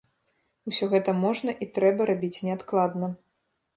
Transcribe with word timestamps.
Усё 0.69 0.85
гэта 0.93 1.13
можна 1.25 1.55
і 1.65 1.67
трэба 1.75 2.01
рабіць 2.13 2.43
неадкладна. 2.49 3.15